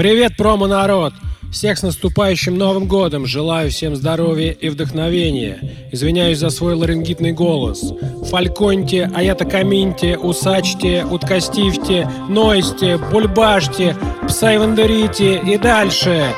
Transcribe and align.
Привет, 0.00 0.34
промо-народ! 0.34 1.12
Всех 1.52 1.76
с 1.76 1.82
наступающим 1.82 2.56
Новым 2.56 2.86
Годом! 2.86 3.26
Желаю 3.26 3.70
всем 3.70 3.94
здоровья 3.94 4.50
и 4.52 4.70
вдохновения. 4.70 5.88
Извиняюсь 5.92 6.38
за 6.38 6.48
свой 6.48 6.72
ларингитный 6.72 7.32
голос. 7.32 7.92
Фальконьте, 8.30 9.10
аятакаминьте, 9.14 10.16
усачьте, 10.16 11.04
уткостивьте, 11.04 12.10
нойсте, 12.30 12.96
бульбашьте, 12.96 13.94
псайвандерите 14.26 15.38
и 15.46 15.58
дальше. 15.58 16.32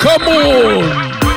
Камон! 0.00 1.29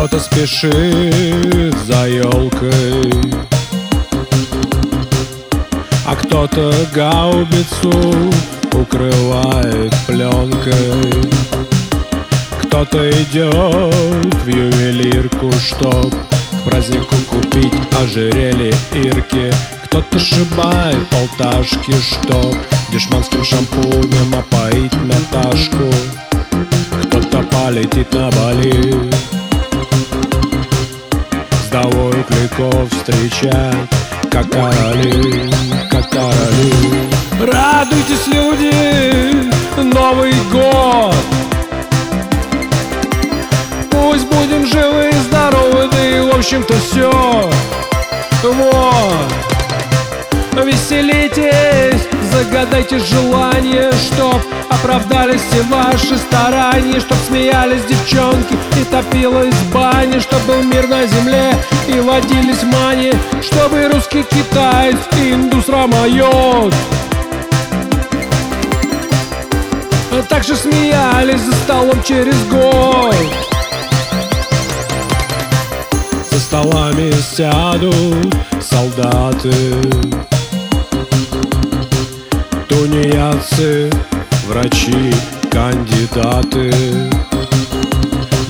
Кто-то 0.00 0.18
спешит 0.18 1.76
за 1.84 2.08
елкой 2.08 3.12
А 6.06 6.16
кто-то 6.16 6.72
гаубицу 6.94 8.32
укрывает 8.72 9.94
пленкой 10.06 11.22
Кто-то 12.62 13.10
идет 13.10 14.34
в 14.42 14.48
ювелирку, 14.48 15.52
чтоб 15.52 16.10
к 16.14 16.64
празднику 16.64 17.16
купить 17.28 17.74
ожерелье 18.00 18.74
Ирки. 18.94 19.52
Кто-то 19.84 20.18
сшибает 20.18 21.06
полташки, 21.10 21.92
чтоб 22.00 22.56
дешманским 22.90 23.44
шампунем 23.44 24.34
опоить 24.34 24.94
Наташку 25.04 25.19
встречать 33.40 33.88
Как 34.30 34.48
короли, 34.50 35.50
как 35.90 36.10
короли 36.10 36.72
Радуйтесь, 37.40 38.26
люди, 38.26 39.50
Новый 39.82 40.34
год. 40.52 41.14
Пусть 43.90 44.26
будем 44.26 44.66
живы 44.66 45.08
и 45.08 45.18
здоровы, 45.28 45.88
да 45.90 46.06
и 46.06 46.20
в 46.20 46.34
общем-то 46.34 46.74
все 46.74 47.50
Вот 48.42 48.99
Веселитесь, 50.90 52.08
загадайте 52.32 52.98
желание, 52.98 53.92
чтоб 53.92 54.42
оправдались 54.68 55.40
все 55.40 55.62
ваши 55.62 56.18
старания, 56.18 56.98
чтоб 56.98 57.16
смеялись 57.28 57.84
девчонки 57.84 58.56
и 58.76 58.82
топилась 58.82 59.54
баня, 59.72 60.18
чтоб 60.20 60.42
был 60.46 60.64
мир 60.64 60.88
на 60.88 61.06
земле 61.06 61.54
и 61.86 62.00
водились 62.00 62.64
мани, 62.64 63.12
чтобы 63.40 63.86
русский 63.86 64.24
китаец 64.24 64.96
и 65.16 65.32
индус 65.32 65.68
рамайот. 65.68 66.74
А 70.10 70.22
также 70.28 70.56
смеялись 70.56 71.40
за 71.40 71.52
столом 71.52 72.02
через 72.02 72.36
год. 72.46 73.14
За 76.32 76.40
столами 76.40 77.12
сядут 77.12 78.34
солдаты 78.60 79.76
Тунеядцы, 83.20 83.90
врачи, 84.46 85.12
кандидаты. 85.50 86.72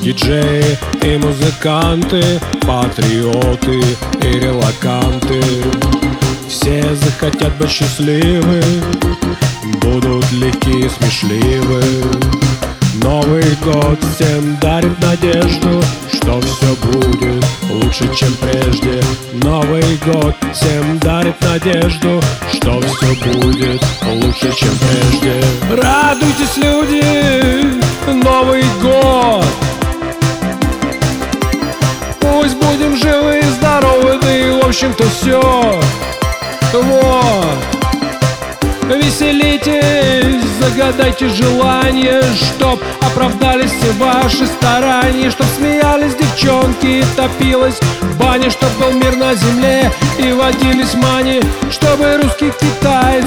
Диджеи 0.00 0.78
и 1.02 1.16
музыканты, 1.16 2.40
патриоты 2.60 3.82
и 4.22 4.38
релаканты. 4.38 5.42
Все 6.48 6.84
захотят 6.94 7.52
быть 7.58 7.68
счастливы, 7.68 8.62
будут 9.82 10.30
легкие 10.30 10.86
и 10.86 10.88
смешливы. 10.88 11.82
Новый 13.02 13.56
год 13.64 13.98
всем 14.14 14.56
дарит 14.60 15.00
надежду, 15.00 15.82
что 16.12 16.40
все 16.40 16.76
будет 16.76 17.44
лучше, 17.70 18.14
чем 18.14 18.32
прежде. 18.34 19.02
Новый 19.32 19.98
год 20.04 20.36
всем 20.52 20.98
дарит 21.00 21.40
надежду, 21.40 22.20
что 22.52 22.80
все 22.80 23.14
будет 23.32 23.69
лучше, 24.42 24.58
чем 24.58 24.70
прежде. 24.78 25.42
Радуйтесь, 25.70 26.56
люди, 26.56 27.80
Новый 28.06 28.64
год! 28.80 29.44
Пусть 32.20 32.56
будем 32.56 32.96
живы 32.96 33.40
и 33.40 33.42
здоровы, 33.42 34.18
да 34.20 34.36
и 34.36 34.50
в 34.50 34.64
общем-то 34.64 35.04
все. 35.10 35.80
Вот. 36.72 37.46
Веселитесь, 38.88 40.42
загадайте 40.60 41.28
желание, 41.28 42.22
чтоб 42.34 42.82
оправдались 43.00 43.70
все 43.70 43.92
ваши 43.92 44.46
старания, 44.46 45.30
чтоб 45.30 45.46
смеялись 45.56 46.14
девчонки 46.14 46.86
и 46.86 47.04
топилась 47.16 47.78
баня, 48.18 48.50
чтоб 48.50 48.68
был 48.78 48.92
мир 48.92 49.16
на 49.16 49.34
земле 49.34 49.92
и 50.18 50.32
водились 50.32 50.94
мани, 50.94 51.40
чтобы 51.70 52.16
русский 52.16 52.50
китаец 52.50 53.26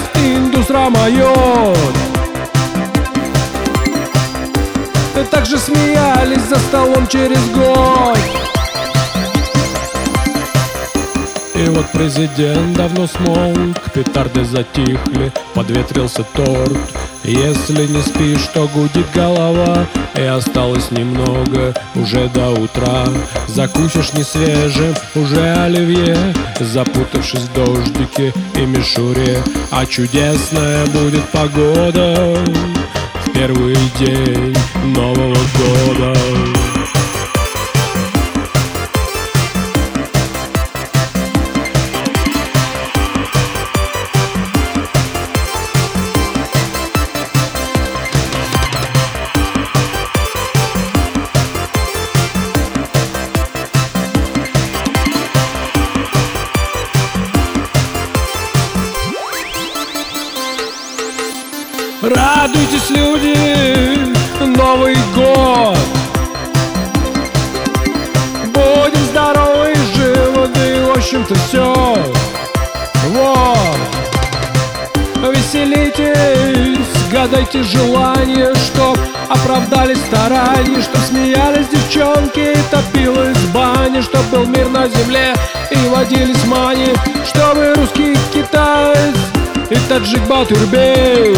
и 0.63 0.69
индус 0.69 0.69
рамайот. 0.69 1.77
Также 5.31 5.57
смеялись 5.57 6.43
за 6.43 6.57
столом 6.57 7.07
через 7.07 7.39
год. 7.49 8.17
И 11.55 11.65
вот 11.69 11.85
президент 11.91 12.75
давно 12.75 13.07
смолк, 13.07 13.77
петарды 13.93 14.43
затихли, 14.43 15.31
подветрился 15.53 16.23
торт. 16.23 16.77
Если 17.23 17.87
не 17.87 18.01
спишь, 18.01 18.47
то 18.53 18.67
гудит 18.67 19.09
голова, 19.13 19.87
и 20.15 20.21
осталось 20.21 20.91
немного, 20.91 21.73
уже 21.95 22.27
до 22.29 22.49
утра. 22.49 23.05
Закусишь 23.47 24.11
не 24.13 24.23
свежим, 24.23 24.93
уже 25.15 25.53
оливье, 25.53 26.17
запутавшись 26.59 27.43
в 27.43 27.53
дождике 27.53 28.33
и 28.55 28.65
мишуре. 28.65 29.41
А 29.71 29.85
чудесная 29.85 30.85
будет 30.87 31.23
погода 31.29 32.37
в 33.25 33.31
первый 33.33 33.77
день 33.99 34.55
Нового 34.83 35.37
года. 35.57 36.13
Радуйтесь, 62.03 62.89
люди, 62.89 63.33
Новый 64.41 64.97
год! 65.15 65.77
Будем 68.47 69.05
здоровы 69.09 69.73
живы, 69.95 70.49
да 70.53 70.67
и 70.67 70.81
в 70.81 70.97
общем-то 70.97 71.33
все. 71.35 71.73
Вот. 73.07 73.79
Веселитесь, 75.33 76.85
гадайте 77.09 77.63
желание, 77.63 78.53
чтоб 78.53 78.99
оправдались 79.29 79.99
старания, 79.99 80.81
чтоб 80.81 81.01
смеялись 81.07 81.69
девчонки 81.69 82.57
топилась 82.69 83.37
баня, 83.53 84.01
чтоб 84.01 84.25
был 84.25 84.45
мир 84.45 84.67
на 84.67 84.89
земле 84.89 85.33
и 85.71 85.87
водились 85.87 86.43
мани, 86.47 86.93
чтобы 87.25 87.73
русский 87.75 88.17
китаец 88.33 89.15
и 89.69 89.75
таджик 89.87 90.27
Батырбей 90.27 91.33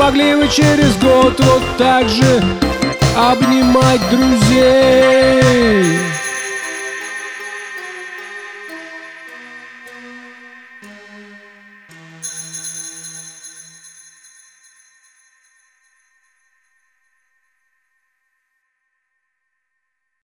Могли 0.00 0.34
вы 0.34 0.48
через 0.48 0.96
год 0.96 1.38
вот 1.38 1.62
так 1.76 2.08
же 2.08 2.42
обнимать 3.14 4.00
друзей 4.10 5.98